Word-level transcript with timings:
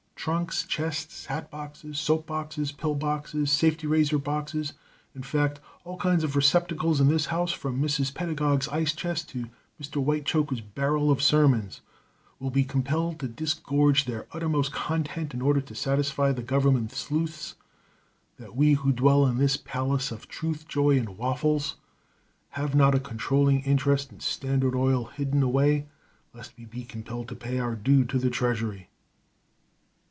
Trunks, 0.23 0.65
chests, 0.65 1.25
hatboxes, 1.25 1.97
soapboxes, 1.97 2.71
pillboxes, 2.73 3.47
safety 3.49 3.87
razor 3.87 4.19
boxes 4.19 4.73
in 5.15 5.23
fact, 5.23 5.59
all 5.83 5.97
kinds 5.97 6.23
of 6.23 6.35
receptacles 6.35 7.01
in 7.01 7.07
this 7.07 7.25
house, 7.33 7.51
from 7.51 7.81
Mrs. 7.81 8.13
Pedagog's 8.13 8.67
ice 8.67 8.93
chest 8.93 9.29
to 9.29 9.49
Mr. 9.81 9.95
Whitechoker's 9.95 10.61
barrel 10.61 11.09
of 11.09 11.23
sermons 11.23 11.81
will 12.39 12.51
be 12.51 12.63
compelled 12.63 13.19
to 13.19 13.27
disgorge 13.27 14.05
their 14.05 14.27
uttermost 14.31 14.71
content 14.71 15.33
in 15.33 15.41
order 15.41 15.59
to 15.59 15.73
satisfy 15.73 16.31
the 16.31 16.43
government 16.43 16.91
sleuths 16.91 17.55
that 18.37 18.55
we 18.55 18.73
who 18.73 18.91
dwell 18.91 19.25
in 19.25 19.39
this 19.39 19.57
Palace 19.57 20.11
of 20.11 20.27
Truth, 20.27 20.67
Joy, 20.67 20.99
and 20.99 21.17
Waffles, 21.17 21.77
have 22.49 22.75
not 22.75 22.93
a 22.93 22.99
controlling 22.99 23.61
interest 23.63 24.11
in 24.11 24.19
Standard 24.19 24.75
Oil 24.75 25.05
hidden 25.05 25.41
away 25.41 25.87
lest 26.31 26.55
we 26.59 26.65
be 26.65 26.83
compelled 26.85 27.27
to 27.29 27.35
pay 27.35 27.57
our 27.57 27.75
due 27.75 28.05
to 28.05 28.19
the 28.19 28.29
treasury." 28.29 28.87